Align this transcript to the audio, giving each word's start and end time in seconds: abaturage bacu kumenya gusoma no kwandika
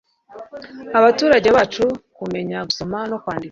abaturage 0.99 1.49
bacu 1.55 1.83
kumenya 2.17 2.57
gusoma 2.67 2.97
no 3.09 3.17
kwandika 3.21 3.49